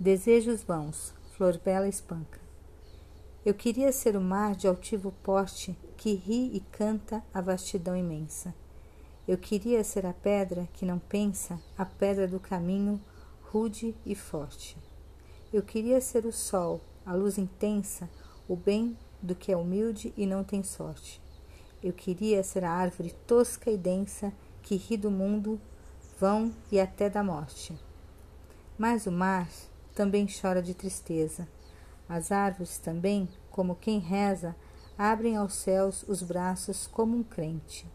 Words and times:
Desejos 0.00 0.62
vãos, 0.62 1.12
flor 1.36 1.58
bela 1.58 1.86
espanca. 1.86 2.40
Eu 3.44 3.52
queria 3.52 3.92
ser 3.92 4.16
o 4.16 4.20
mar 4.20 4.56
de 4.56 4.66
altivo 4.66 5.12
porte 5.22 5.78
que 5.94 6.14
ri 6.14 6.56
e 6.56 6.60
canta 6.72 7.22
a 7.34 7.42
vastidão 7.42 7.94
imensa. 7.94 8.54
Eu 9.28 9.36
queria 9.36 9.84
ser 9.84 10.06
a 10.06 10.14
pedra 10.14 10.66
que 10.72 10.86
não 10.86 10.98
pensa, 10.98 11.60
a 11.76 11.84
pedra 11.84 12.26
do 12.26 12.40
caminho 12.40 12.98
rude 13.42 13.94
e 14.06 14.14
forte. 14.14 14.74
Eu 15.52 15.62
queria 15.62 16.00
ser 16.00 16.24
o 16.24 16.32
sol, 16.32 16.80
a 17.04 17.12
luz 17.12 17.36
intensa, 17.36 18.08
o 18.48 18.56
bem 18.56 18.96
do 19.20 19.34
que 19.34 19.52
é 19.52 19.56
humilde 19.56 20.14
e 20.16 20.24
não 20.24 20.42
tem 20.42 20.62
sorte. 20.62 21.20
Eu 21.84 21.92
queria 21.92 22.42
ser 22.42 22.64
a 22.64 22.72
árvore 22.72 23.14
tosca 23.26 23.70
e 23.70 23.76
densa 23.76 24.32
que 24.62 24.76
ri 24.76 24.96
do 24.96 25.10
mundo, 25.10 25.60
vão 26.18 26.54
e 26.72 26.80
até 26.80 27.10
da 27.10 27.22
morte. 27.22 27.78
Mas 28.78 29.06
o 29.06 29.12
mar 29.12 29.46
também 29.94 30.26
chora 30.26 30.62
de 30.62 30.74
tristeza. 30.74 31.48
As 32.08 32.32
árvores 32.32 32.78
também, 32.78 33.28
como 33.50 33.76
quem 33.76 33.98
reza, 33.98 34.56
abrem 34.98 35.36
aos 35.36 35.54
céus 35.54 36.04
os 36.08 36.22
braços 36.22 36.86
como 36.86 37.16
um 37.16 37.22
crente. 37.22 37.86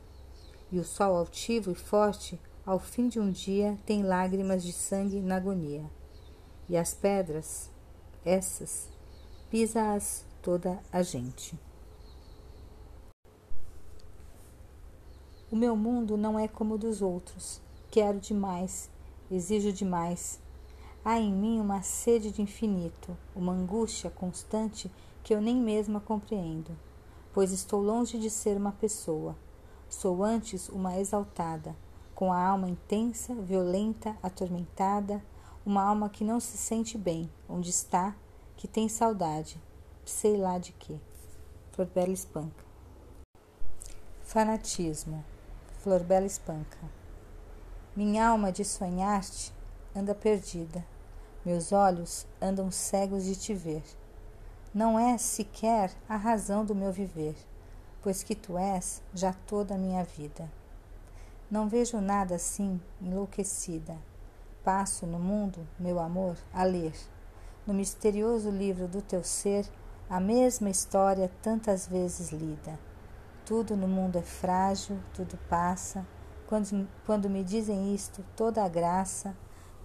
E 0.72 0.80
o 0.80 0.84
sol 0.84 1.16
altivo 1.16 1.72
e 1.72 1.76
forte, 1.76 2.40
ao 2.66 2.80
fim 2.80 3.08
de 3.08 3.20
um 3.20 3.30
dia, 3.30 3.78
tem 3.86 4.04
lágrimas 4.04 4.64
de 4.64 4.74
sangue 4.74 5.22
na 5.22 5.36
agonia. 5.36 5.84
E 6.68 6.76
as 6.76 6.94
pedras, 6.94 7.70
essas, 8.24 8.90
pisa-as 9.50 10.26
toda 10.42 10.80
a 10.92 11.02
gente. 11.04 11.60
O 15.52 15.56
meu 15.56 15.76
mundo 15.76 16.18
não 16.18 16.40
é 16.40 16.48
como 16.48 16.74
o 16.74 16.78
dos 16.78 17.02
outros. 17.02 17.62
Quero 17.92 18.20
demais, 18.20 18.90
exijo 19.30 19.72
demais, 19.72 20.40
Há 21.08 21.20
em 21.20 21.32
mim 21.32 21.60
uma 21.60 21.84
sede 21.84 22.32
de 22.32 22.42
infinito, 22.42 23.16
uma 23.36 23.54
angústia 23.54 24.10
constante 24.10 24.92
que 25.24 25.36
eu 25.36 25.40
nem 25.40 25.56
mesma 25.56 26.00
compreendo, 26.00 26.76
pois 27.32 27.52
estou 27.52 27.80
longe 27.80 28.18
de 28.18 28.28
ser 28.28 28.58
uma 28.58 28.72
pessoa. 28.72 29.38
Sou 29.88 30.24
antes 30.24 30.68
uma 30.68 30.98
exaltada, 30.98 31.76
com 32.16 32.34
a 32.34 32.44
alma 32.44 32.68
intensa, 32.68 33.36
violenta, 33.36 34.18
atormentada, 34.24 35.24
uma 35.64 35.84
alma 35.84 36.10
que 36.10 36.24
não 36.24 36.40
se 36.40 36.58
sente 36.58 36.98
bem 36.98 37.30
onde 37.48 37.70
está, 37.70 38.16
que 38.58 38.68
tem 38.68 38.90
saudade, 38.90 39.62
sei 40.04 40.36
lá 40.36 40.58
de 40.58 40.72
quê. 40.72 41.00
Florbela 41.74 42.14
espanca. 42.14 42.66
Fanatismo. 44.24 45.24
Florbela 45.84 46.26
espanca. 46.26 46.80
Minha 47.96 48.30
alma 48.30 48.52
de 48.52 48.66
sonhar-te 48.66 49.54
anda 49.96 50.16
perdida 50.16 50.84
meus 51.46 51.72
olhos 51.72 52.26
andam 52.42 52.72
cegos 52.72 53.24
de 53.24 53.36
te 53.36 53.54
ver. 53.54 53.84
Não 54.74 55.00
és 55.00 55.22
sequer 55.22 55.92
a 56.10 56.18
razão 56.18 56.66
do 56.66 56.74
meu 56.74 56.92
viver, 56.92 57.36
pois 58.02 58.24
que 58.24 58.34
tu 58.36 58.58
és 58.58 59.02
já 59.14 59.32
toda 59.46 59.76
a 59.76 59.78
minha 59.78 60.04
vida. 60.04 60.52
Não 61.50 61.70
vejo 61.70 62.02
nada 62.02 62.36
assim 62.36 62.82
enlouquecida. 63.00 63.96
Passo 64.64 65.06
no 65.06 65.20
mundo, 65.20 65.68
meu 65.80 66.00
amor, 66.00 66.36
a 66.52 66.64
ler, 66.64 66.96
no 67.68 67.74
misterioso 67.74 68.50
livro 68.50 68.88
do 68.88 69.02
teu 69.02 69.24
ser, 69.24 69.70
a 70.10 70.20
mesma 70.20 70.70
história 70.70 71.32
tantas 71.42 71.88
vezes 71.88 72.32
lida. 72.32 72.80
Tudo 73.46 73.76
no 73.76 73.88
mundo 73.88 74.18
é 74.18 74.24
frágil, 74.24 75.00
tudo 75.14 75.38
passa. 75.48 76.06
Quando, 76.48 76.88
quando 77.06 77.30
me 77.30 77.44
dizem 77.44 77.94
isto, 77.94 78.26
toda 78.36 78.64
a 78.64 78.68
graça, 78.68 79.36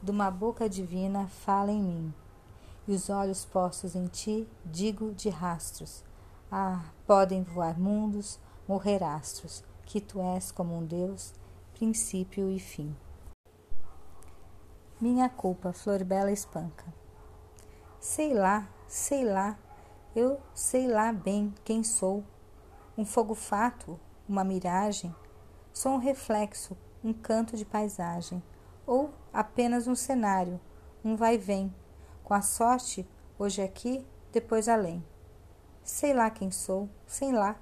de 0.03 0.11
uma 0.11 0.31
boca 0.31 0.69
divina 0.69 1.27
fala 1.27 1.71
em 1.71 1.83
mim, 1.83 2.15
e 2.89 2.95
os 2.95 3.11
olhos 3.11 3.45
postos 3.45 3.95
em 3.95 4.07
ti, 4.07 4.49
digo 4.65 5.13
de 5.13 5.29
rastros. 5.29 6.03
Ah, 6.51 6.85
podem 7.07 7.43
voar 7.43 7.79
mundos, 7.79 8.41
morrer 8.67 9.03
astros, 9.03 9.63
que 9.85 10.01
tu 10.01 10.21
és 10.21 10.51
como 10.51 10.77
um 10.77 10.85
Deus, 10.85 11.35
princípio 11.75 12.51
e 12.51 12.59
fim. 12.59 12.97
Minha 15.01 15.29
culpa, 15.29 15.73
flor 15.73 16.03
bela 16.03 16.33
espanca. 16.33 16.85
Sei 17.99 18.35
lá, 18.35 18.69
sei 18.89 19.25
lá, 19.25 19.59
eu 20.17 20.41
sei 20.55 20.89
lá 20.89 21.13
bem 21.13 21.55
quem 21.65 21.85
sou. 21.85 22.25
Um 22.97 23.05
fogo 23.05 23.35
fato, 23.35 23.99
uma 24.29 24.45
miragem, 24.45 25.15
sou 25.73 25.93
um 25.93 25.99
reflexo, 25.99 26.77
um 27.03 27.13
canto 27.13 27.57
de 27.57 27.65
paisagem 27.65 28.43
ou 28.87 29.11
apenas 29.33 29.87
um 29.87 29.95
cenário, 29.95 30.61
um 31.05 31.17
vai-vem, 31.17 31.75
com 32.25 32.35
a 32.35 32.43
sorte, 32.43 33.09
hoje 33.39 33.63
aqui, 33.63 34.07
depois 34.33 34.69
além. 34.69 35.05
Sei 35.83 36.13
lá 36.13 36.31
quem 36.31 36.51
sou, 36.51 36.89
sei 37.07 37.33
lá. 37.33 37.57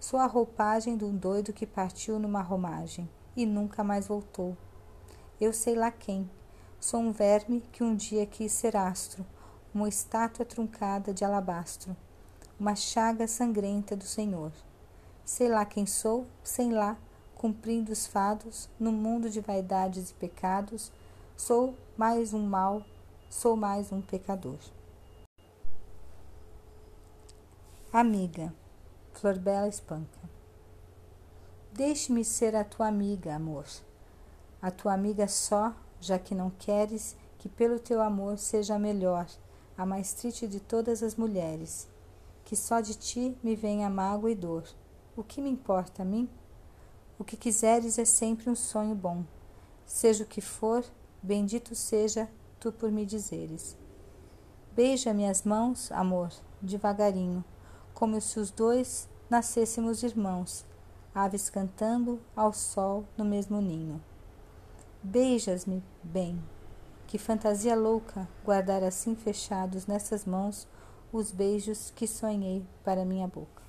Sou 0.00 0.18
a 0.18 0.26
roupagem 0.26 0.96
de 0.96 1.04
um 1.04 1.16
doido 1.16 1.52
que 1.52 1.66
partiu 1.66 2.18
numa 2.18 2.42
romagem 2.42 3.08
e 3.36 3.46
nunca 3.46 3.84
mais 3.84 4.08
voltou. 4.08 4.56
Eu 5.40 5.52
sei 5.52 5.74
lá 5.74 5.90
quem. 5.90 6.28
Sou 6.80 6.98
um 6.98 7.12
verme 7.12 7.60
que 7.70 7.84
um 7.84 7.94
dia 7.94 8.26
quis 8.26 8.50
ser 8.50 8.76
astro, 8.76 9.24
uma 9.72 9.88
estátua 9.88 10.44
truncada 10.44 11.14
de 11.14 11.24
alabastro, 11.24 11.96
uma 12.58 12.74
chaga 12.74 13.28
sangrenta 13.28 13.94
do 13.94 14.04
Senhor. 14.04 14.50
Sei 15.24 15.48
lá 15.48 15.64
quem 15.64 15.86
sou, 15.86 16.26
sei 16.42 16.70
lá 16.72 16.98
cumprindo 17.42 17.90
os 17.90 18.06
fados 18.06 18.68
no 18.78 18.92
mundo 18.92 19.28
de 19.28 19.40
vaidades 19.40 20.10
e 20.10 20.14
pecados, 20.14 20.92
sou 21.36 21.74
mais 21.96 22.32
um 22.32 22.46
mal, 22.46 22.84
sou 23.28 23.56
mais 23.56 23.90
um 23.90 24.00
pecador. 24.00 24.60
Amiga, 27.92 28.54
Flor 29.12 29.40
Bela 29.40 29.66
espanca. 29.66 30.20
Deixe-me 31.72 32.24
ser 32.24 32.54
a 32.54 32.62
tua 32.62 32.86
amiga, 32.86 33.34
amor. 33.34 33.66
A 34.62 34.70
tua 34.70 34.94
amiga 34.94 35.26
só, 35.26 35.74
já 36.00 36.20
que 36.20 36.36
não 36.36 36.48
queres 36.48 37.16
que 37.40 37.48
pelo 37.48 37.80
teu 37.80 38.00
amor 38.00 38.38
seja 38.38 38.76
a 38.76 38.78
melhor, 38.78 39.26
a 39.76 39.84
mais 39.84 40.12
triste 40.12 40.46
de 40.46 40.60
todas 40.60 41.02
as 41.02 41.16
mulheres. 41.16 41.88
Que 42.44 42.54
só 42.54 42.80
de 42.80 42.94
ti 42.94 43.36
me 43.42 43.56
venha 43.56 43.90
mágoa 43.90 44.30
e 44.30 44.36
dor. 44.36 44.62
O 45.16 45.24
que 45.24 45.40
me 45.40 45.50
importa 45.50 46.02
a 46.02 46.04
mim? 46.04 46.30
O 47.18 47.24
que 47.24 47.36
quiseres 47.36 47.98
é 47.98 48.04
sempre 48.04 48.50
um 48.50 48.54
sonho 48.54 48.94
bom. 48.94 49.24
Seja 49.84 50.24
o 50.24 50.26
que 50.26 50.40
for, 50.40 50.84
bendito 51.22 51.74
seja 51.74 52.28
tu 52.58 52.72
por 52.72 52.90
me 52.90 53.04
dizeres. 53.04 53.76
Beija-me 54.74 55.28
as 55.28 55.42
mãos, 55.42 55.92
amor, 55.92 56.30
devagarinho, 56.60 57.44
como 57.92 58.20
se 58.20 58.40
os 58.40 58.50
dois 58.50 59.08
nascêssemos 59.28 60.02
irmãos, 60.02 60.64
aves 61.14 61.50
cantando 61.50 62.20
ao 62.34 62.52
sol 62.52 63.04
no 63.16 63.24
mesmo 63.24 63.60
ninho. 63.60 64.02
Beijas-me 65.02 65.82
bem. 66.02 66.42
Que 67.06 67.18
fantasia 67.18 67.74
louca 67.74 68.28
guardar 68.44 68.82
assim 68.82 69.14
fechados 69.14 69.86
nessas 69.86 70.24
mãos 70.24 70.66
os 71.12 71.30
beijos 71.30 71.92
que 71.94 72.06
sonhei 72.06 72.64
para 72.82 73.04
minha 73.04 73.28
boca. 73.28 73.62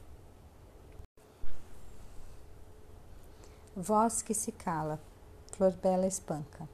Voz 3.75 4.21
que 4.21 4.35
se 4.35 4.51
cala, 4.51 5.01
flor 5.51 5.71
bela 5.71 6.05
espanca. 6.05 6.69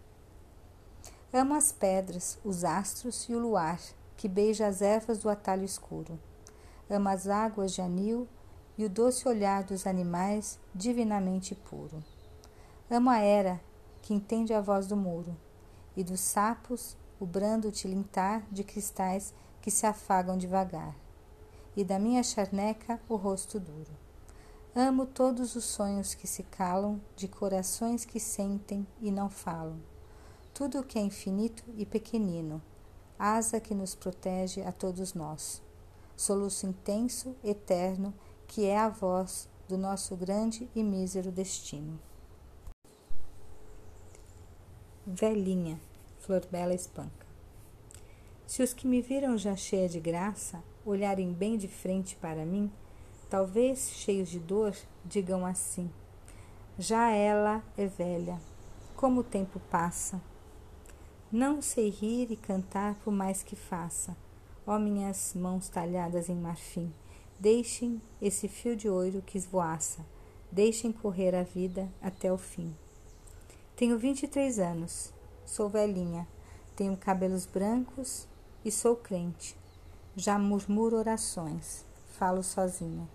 Amo 1.31 1.53
as 1.53 1.71
pedras, 1.71 2.37
os 2.43 2.65
astros 2.65 3.29
e 3.29 3.33
o 3.33 3.39
luar, 3.39 3.79
que 4.17 4.27
beija 4.27 4.67
as 4.67 4.81
ervas 4.81 5.19
do 5.19 5.29
atalho 5.29 5.63
escuro. 5.63 6.19
Amo 6.89 7.07
as 7.07 7.25
águas 7.25 7.71
de 7.71 7.81
anil 7.81 8.27
e 8.77 8.83
o 8.83 8.89
doce 8.89 9.29
olhar 9.29 9.63
dos 9.63 9.87
animais 9.87 10.59
divinamente 10.75 11.55
puro. 11.55 12.03
Amo 12.91 13.09
a 13.09 13.19
era, 13.19 13.61
que 14.01 14.13
entende 14.13 14.53
a 14.53 14.59
voz 14.59 14.85
do 14.85 14.97
muro, 14.97 15.37
e 15.95 16.03
dos 16.03 16.19
sapos 16.19 16.97
o 17.17 17.25
brando 17.25 17.71
tilintar 17.71 18.43
de 18.51 18.61
cristais 18.61 19.33
que 19.61 19.71
se 19.71 19.85
afagam 19.85 20.37
devagar, 20.37 20.93
e 21.77 21.83
da 21.85 21.97
minha 21.97 22.23
charneca 22.23 22.99
o 23.07 23.15
rosto 23.15 23.57
duro. 23.57 24.08
Amo 24.75 25.07
todos 25.07 25.55
os 25.55 25.65
sonhos 25.65 26.13
que 26.13 26.27
se 26.27 26.43
calam, 26.43 27.01
de 27.15 27.27
corações 27.27 28.05
que 28.05 28.19
sentem 28.19 28.85
e 29.01 29.09
não 29.09 29.27
falam. 29.27 29.79
Tudo 30.53 30.79
o 30.79 30.83
que 30.83 30.99
é 30.99 31.01
infinito 31.01 31.63
e 31.75 31.87
pequenino, 31.87 32.61
asa 33.17 33.59
que 33.59 33.73
nos 33.73 33.95
protege 33.95 34.61
a 34.61 34.71
todos 34.71 35.15
nós. 35.15 35.59
Soluço 36.15 36.67
intenso, 36.67 37.35
eterno, 37.43 38.13
que 38.47 38.65
é 38.65 38.77
a 38.77 38.89
voz 38.89 39.49
do 39.67 39.75
nosso 39.75 40.15
grande 40.15 40.69
e 40.75 40.83
mísero 40.83 41.31
destino. 41.31 41.99
Velhinha, 45.05 45.81
flor 46.19 46.45
bela 46.45 46.75
espanca. 46.75 47.25
Se 48.45 48.61
os 48.61 48.71
que 48.71 48.87
me 48.87 49.01
viram 49.01 49.35
já 49.35 49.55
cheia 49.55 49.89
de 49.89 49.99
graça 49.99 50.63
olharem 50.85 51.33
bem 51.33 51.57
de 51.57 51.67
frente 51.67 52.15
para 52.15 52.45
mim, 52.45 52.71
talvez 53.29 53.91
cheios 53.91 54.27
de 54.27 54.39
dor, 54.39 54.75
digam 55.05 55.45
assim: 55.45 55.89
Já 56.77 57.11
ela 57.11 57.63
é 57.77 57.85
velha, 57.85 58.39
como 58.95 59.21
o 59.21 59.23
tempo 59.23 59.59
passa. 59.69 60.21
Não 61.31 61.61
sei 61.61 61.89
rir 61.89 62.31
e 62.31 62.35
cantar 62.35 62.95
por 63.03 63.11
mais 63.11 63.43
que 63.43 63.55
faça. 63.55 64.17
Ó 64.65 64.77
minhas 64.79 65.33
mãos 65.35 65.69
talhadas 65.69 66.29
em 66.29 66.35
marfim, 66.35 66.93
deixem 67.39 68.01
esse 68.21 68.47
fio 68.47 68.75
de 68.75 68.89
ouro 68.89 69.21
que 69.25 69.37
esvoaça, 69.37 70.05
deixem 70.51 70.91
correr 70.91 71.35
a 71.35 71.43
vida 71.43 71.89
até 72.01 72.31
o 72.31 72.37
fim. 72.37 72.75
Tenho 73.75 73.97
vinte 73.97 74.23
e 74.23 74.27
três 74.27 74.59
anos, 74.59 75.13
sou 75.45 75.69
velhinha, 75.69 76.27
tenho 76.75 76.97
cabelos 76.97 77.45
brancos 77.45 78.27
e 78.63 78.71
sou 78.71 78.95
crente. 78.95 79.55
Já 80.15 80.37
murmuro 80.37 80.97
orações, 80.97 81.85
falo 82.17 82.43
sozinha. 82.43 83.07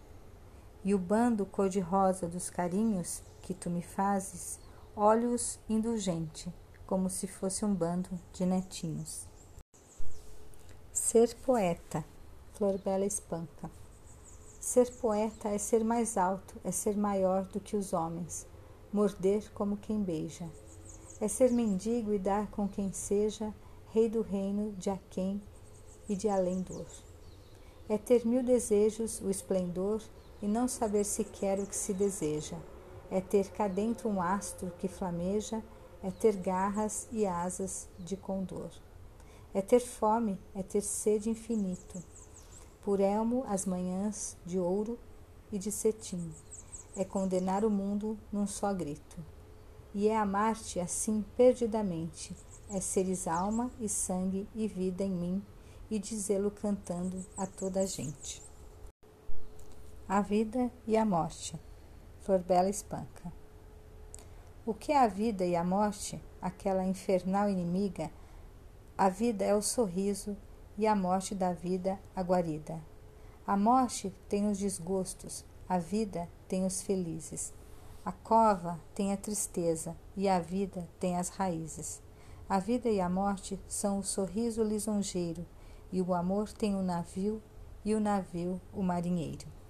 E 0.84 0.94
o 0.94 0.98
bando 0.98 1.46
cor-de-rosa 1.46 2.28
dos 2.28 2.50
carinhos 2.50 3.22
que 3.40 3.54
tu 3.54 3.70
me 3.70 3.80
fazes, 3.80 4.60
olhos 4.94 5.58
indulgente, 5.68 6.52
como 6.86 7.08
se 7.08 7.26
fosse 7.26 7.64
um 7.64 7.74
bando 7.74 8.10
de 8.32 8.44
netinhos. 8.44 9.26
Ser 10.92 11.34
poeta, 11.36 12.04
Flor 12.52 12.78
Bela 12.78 13.06
Espanca. 13.06 13.70
Ser 14.60 14.90
poeta 14.96 15.48
é 15.48 15.58
ser 15.58 15.82
mais 15.82 16.16
alto, 16.16 16.54
é 16.62 16.70
ser 16.70 16.96
maior 16.96 17.44
do 17.46 17.60
que 17.60 17.76
os 17.76 17.92
homens, 17.92 18.46
morder 18.92 19.50
como 19.52 19.76
quem 19.76 20.02
beija. 20.02 20.48
É 21.20 21.28
ser 21.28 21.50
mendigo 21.50 22.12
e 22.12 22.18
dar 22.18 22.50
com 22.50 22.68
quem 22.68 22.92
seja 22.92 23.54
rei 23.90 24.08
do 24.08 24.22
reino 24.22 24.72
de 24.72 24.90
aquém 24.90 25.40
e 26.08 26.16
de 26.16 26.28
além 26.28 26.60
dor. 26.62 26.86
É 27.88 27.96
ter 27.96 28.26
mil 28.26 28.42
desejos, 28.42 29.20
o 29.20 29.30
esplendor, 29.30 30.02
e 30.44 30.46
não 30.46 30.68
saber 30.68 31.04
sequer 31.04 31.58
o 31.58 31.66
que 31.66 31.74
se 31.74 31.94
deseja. 31.94 32.58
É 33.10 33.18
ter 33.18 33.50
cá 33.50 33.66
dentro 33.66 34.10
um 34.10 34.20
astro 34.20 34.70
que 34.78 34.86
flameja, 34.86 35.64
é 36.02 36.10
ter 36.10 36.36
garras 36.36 37.08
e 37.10 37.24
asas 37.24 37.88
de 37.98 38.14
condor. 38.14 38.68
É 39.54 39.62
ter 39.62 39.80
fome, 39.80 40.38
é 40.54 40.62
ter 40.62 40.82
sede 40.82 41.30
infinito. 41.30 41.98
Por 42.82 43.00
elmo 43.00 43.42
as 43.48 43.64
manhãs 43.64 44.36
de 44.44 44.58
ouro 44.58 44.98
e 45.50 45.58
de 45.58 45.72
cetim. 45.72 46.30
É 46.94 47.06
condenar 47.06 47.64
o 47.64 47.70
mundo 47.70 48.18
num 48.30 48.46
só 48.46 48.70
grito. 48.74 49.16
E 49.94 50.08
é 50.08 50.16
amar-te 50.18 50.78
assim 50.78 51.24
perdidamente. 51.38 52.36
É 52.68 52.80
seres 52.80 53.26
alma 53.26 53.70
e 53.80 53.88
sangue 53.88 54.46
e 54.54 54.68
vida 54.68 55.02
em 55.02 55.10
mim 55.10 55.42
e 55.90 55.98
dizê-lo 55.98 56.50
cantando 56.50 57.24
a 57.34 57.46
toda 57.46 57.80
a 57.80 57.86
gente. 57.86 58.42
A 60.06 60.20
vida 60.20 60.70
e 60.86 60.98
a 60.98 61.04
morte. 61.04 61.58
Flor 62.20 62.40
Bela 62.40 62.68
Espanca. 62.68 63.32
O 64.66 64.74
que 64.74 64.92
é 64.92 64.98
a 64.98 65.06
vida 65.06 65.46
e 65.46 65.56
a 65.56 65.64
morte? 65.64 66.22
Aquela 66.42 66.84
infernal 66.84 67.48
inimiga. 67.48 68.10
A 68.98 69.08
vida 69.08 69.46
é 69.46 69.54
o 69.54 69.62
sorriso 69.62 70.36
e 70.76 70.86
a 70.86 70.94
morte 70.94 71.34
da 71.34 71.54
vida 71.54 71.98
a 72.14 72.22
guarida. 72.22 72.78
A 73.46 73.56
morte 73.56 74.14
tem 74.28 74.46
os 74.46 74.58
desgostos, 74.58 75.42
a 75.66 75.78
vida 75.78 76.28
tem 76.46 76.66
os 76.66 76.82
felizes. 76.82 77.54
A 78.04 78.12
cova 78.12 78.78
tem 78.94 79.10
a 79.10 79.16
tristeza 79.16 79.96
e 80.14 80.28
a 80.28 80.38
vida 80.38 80.86
tem 81.00 81.16
as 81.16 81.30
raízes. 81.30 82.02
A 82.46 82.58
vida 82.58 82.90
e 82.90 83.00
a 83.00 83.08
morte 83.08 83.58
são 83.66 84.00
o 84.00 84.04
sorriso 84.04 84.62
lisonjeiro 84.62 85.46
e 85.90 86.02
o 86.02 86.12
amor 86.12 86.52
tem 86.52 86.74
o 86.74 86.82
navio, 86.82 87.42
e 87.82 87.94
o 87.94 88.00
navio 88.00 88.60
o 88.70 88.82
marinheiro. 88.82 89.63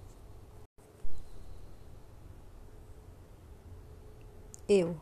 Eu, 4.67 4.99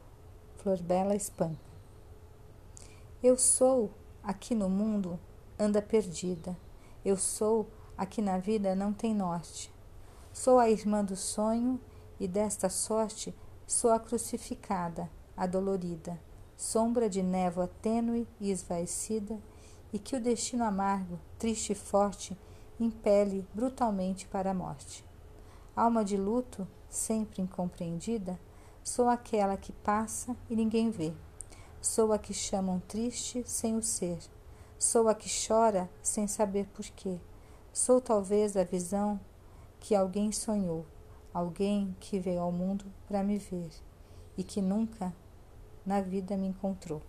Flor 0.57 0.81
Bela 0.81 1.15
Espanca. 1.15 1.57
Eu 3.23 3.37
sou, 3.37 3.91
aqui 4.21 4.53
no 4.53 4.69
mundo, 4.69 5.17
anda 5.57 5.81
perdida. 5.81 6.57
Eu 7.05 7.15
sou, 7.15 7.69
aqui 7.97 8.21
na 8.21 8.37
vida 8.37 8.75
não 8.75 8.91
tem 8.91 9.15
norte. 9.15 9.73
Sou 10.33 10.59
a 10.59 10.69
irmã 10.69 11.01
do 11.01 11.15
sonho, 11.15 11.79
e 12.19 12.27
desta 12.27 12.69
sorte 12.69 13.33
sou 13.65 13.91
a 13.91 13.99
crucificada, 14.01 15.09
a 15.35 15.47
dolorida, 15.47 16.19
sombra 16.57 17.09
de 17.09 17.23
névoa 17.23 17.69
tênue 17.81 18.27
e 18.41 18.51
esvaecida 18.51 19.39
e 19.93 19.97
que 19.97 20.17
o 20.17 20.21
destino 20.21 20.65
amargo, 20.65 21.17
triste 21.39 21.71
e 21.71 21.75
forte, 21.75 22.37
impele 22.77 23.47
brutalmente 23.53 24.27
para 24.27 24.51
a 24.51 24.53
morte. 24.53 25.05
Alma 25.73 26.03
de 26.03 26.17
luto, 26.17 26.67
sempre 26.89 27.41
incompreendida, 27.41 28.37
sou 28.83 29.07
aquela 29.07 29.55
que 29.55 29.71
passa 29.71 30.35
e 30.49 30.55
ninguém 30.55 30.91
vê. 30.91 31.13
Sou 31.81 32.13
a 32.13 32.19
que 32.19 32.33
chamam 32.33 32.79
triste 32.81 33.43
sem 33.45 33.75
o 33.75 33.81
ser. 33.81 34.19
Sou 34.77 35.07
a 35.07 35.15
que 35.15 35.29
chora 35.29 35.89
sem 36.01 36.27
saber 36.27 36.67
porquê. 36.67 37.17
Sou 37.71 38.01
talvez 38.01 38.55
a 38.57 38.63
visão 38.63 39.19
que 39.79 39.95
alguém 39.95 40.31
sonhou, 40.31 40.85
alguém 41.33 41.95
que 41.99 42.19
veio 42.19 42.41
ao 42.41 42.51
mundo 42.51 42.85
para 43.07 43.23
me 43.23 43.37
ver 43.37 43.71
e 44.37 44.43
que 44.43 44.61
nunca 44.61 45.13
na 45.85 46.01
vida 46.01 46.37
me 46.37 46.47
encontrou. 46.47 47.01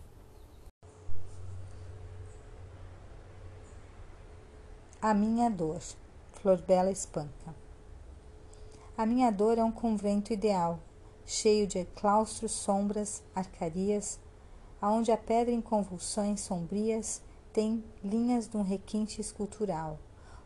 A 5.01 5.13
minha 5.13 5.51
dor, 5.51 5.81
Flor 6.33 6.63
Bela 6.63 6.91
Espanca. 6.91 7.55
A 8.97 9.05
minha 9.05 9.31
dor 9.31 9.59
é 9.59 9.65
um 9.65 9.73
convento 9.73 10.33
ideal, 10.33 10.81
cheio 11.27 11.67
de 11.67 11.85
claustros, 11.97 12.53
sombras, 12.53 13.23
arcarias, 13.35 14.21
aonde 14.81 15.11
a 15.11 15.17
pedra 15.17 15.53
em 15.53 15.61
convulsões 15.61 16.41
sombrias 16.41 17.23
tem 17.53 17.85
linhas 18.03 18.49
de 18.49 18.57
um 18.57 18.63
requinte 18.63 19.21
escultural. 19.21 19.99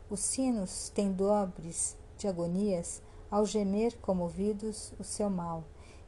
Os 0.09 0.19
sinos 0.19 0.89
têm 0.89 1.11
dobres 1.11 1.97
de 2.17 2.27
agonias 2.27 3.01
ao 3.29 3.45
gemer 3.45 3.97
comovidos 3.97 4.93
o 4.99 5.03
seu 5.03 5.29
mal, 5.29 5.63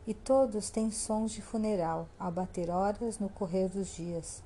e 0.07 0.13
todos 0.13 0.69
têm 0.69 0.89
sons 0.89 1.31
de 1.31 1.41
funeral 1.41 2.07
ao 2.17 2.31
bater 2.31 2.69
horas 2.69 3.19
no 3.19 3.29
correr 3.29 3.69
dos 3.69 3.95
dias. 3.95 4.44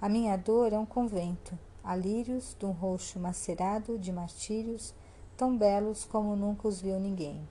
A 0.00 0.08
minha 0.08 0.36
dor 0.36 0.72
é 0.72 0.78
um 0.78 0.86
convento, 0.86 1.58
alírios 1.82 2.56
de 2.58 2.64
um 2.64 2.70
roxo 2.70 3.18
macerado 3.18 3.98
de 3.98 4.12
martírios, 4.12 4.94
tão 5.36 5.56
belos 5.56 6.04
como 6.04 6.34
nunca 6.34 6.68
os 6.68 6.80
viu 6.80 6.98
ninguém. 6.98 7.46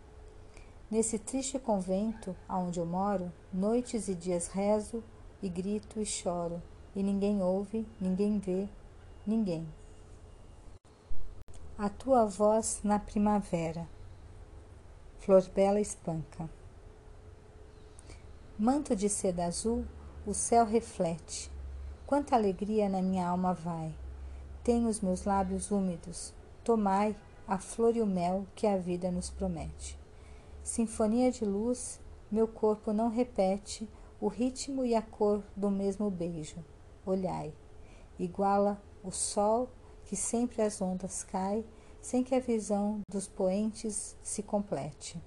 Nesse 0.96 1.20
triste 1.20 1.60
convento, 1.60 2.34
aonde 2.48 2.80
eu 2.80 2.86
moro, 2.86 3.30
noites 3.52 4.08
e 4.08 4.16
dias 4.16 4.48
rezo 4.48 5.04
e 5.44 5.50
grito 5.50 6.00
e 6.00 6.06
choro, 6.06 6.64
e 6.96 7.04
ninguém 7.04 7.44
ouve, 7.44 7.86
ninguém 8.00 8.40
vê, 8.40 8.70
ninguém. 9.28 9.68
A 11.78 11.90
tua 11.90 12.24
voz 12.26 12.80
na 12.82 12.98
primavera. 12.98 13.86
Flor 15.20 15.46
bela 15.50 15.82
espanca. 15.82 16.50
Manto 18.58 18.96
de 18.96 19.10
seda 19.10 19.44
azul, 19.44 19.86
o 20.26 20.34
céu 20.34 20.64
reflete. 20.64 21.52
Quanta 22.08 22.38
alegria 22.38 22.88
na 22.88 23.02
minha 23.02 23.28
alma 23.28 23.54
vai 23.54 23.94
tenho 24.64 24.88
os 24.88 25.02
meus 25.02 25.26
lábios 25.26 25.72
úmidos. 25.72 26.34
Tomai 26.64 27.18
a 27.46 27.58
flor 27.58 27.98
e 27.98 28.02
o 28.02 28.06
mel 28.06 28.48
que 28.56 28.66
a 28.66 28.78
vida 28.78 29.12
nos 29.12 29.30
promete. 29.30 30.05
Sinfonia 30.66 31.32
de 31.32 31.46
luz, 31.46 32.02
meu 32.32 32.48
corpo 32.48 32.92
não 32.92 33.08
repete 33.08 33.88
o 34.20 34.28
ritmo 34.28 34.84
e 34.84 34.96
a 34.96 35.02
cor 35.02 35.44
do 35.56 35.70
mesmo 35.70 36.10
beijo. 36.10 36.66
Olhai, 37.06 37.54
iguala 38.18 38.82
o 39.04 39.12
sol 39.12 39.70
que 40.06 40.16
sempre 40.16 40.64
as 40.64 40.82
ondas 40.82 41.24
cai, 41.24 41.64
sem 42.02 42.24
que 42.24 42.34
a 42.34 42.40
visão 42.40 43.02
dos 43.08 43.28
poentes 43.28 44.18
se 44.24 44.42
complete. 44.42 45.22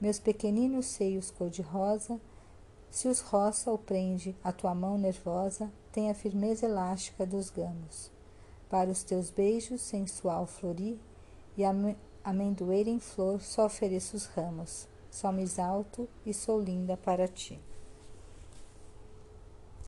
Meus 0.00 0.18
pequeninos 0.18 0.86
seios 0.86 1.30
cor-de-rosa, 1.30 2.20
se 2.90 3.06
os 3.06 3.20
roça 3.20 3.70
ou 3.70 3.78
prende 3.78 4.36
a 4.42 4.50
tua 4.50 4.74
mão 4.74 4.98
nervosa, 4.98 5.72
tem 5.92 6.10
a 6.10 6.14
firmeza 6.14 6.66
elástica 6.66 7.24
dos 7.24 7.48
gamos. 7.48 8.10
Para 8.68 8.90
os 8.90 9.04
teus 9.04 9.30
beijos, 9.30 9.80
sensual 9.82 10.48
florir, 10.48 10.98
e 11.56 11.64
a 11.64 11.72
amendoeira 12.24 12.90
em 12.90 12.98
flor, 12.98 13.40
só 13.40 13.66
ofereço 13.66 14.16
os 14.16 14.26
ramos. 14.26 14.88
Só 15.10 15.30
me 15.30 15.42
exalto 15.42 16.08
e 16.24 16.32
sou 16.32 16.60
linda 16.60 16.96
para 16.96 17.28
ti. 17.28 17.60